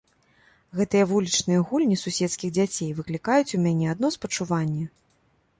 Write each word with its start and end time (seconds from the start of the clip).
Гэтыя 0.79 1.05
вулічныя 1.11 1.59
гульні 1.71 1.99
суседскіх 2.05 2.49
дзяцей 2.57 2.89
выклікаюць 3.01 3.55
у 3.59 3.63
мяне 3.67 3.85
адно 3.95 4.07
спачуванне. 4.17 4.85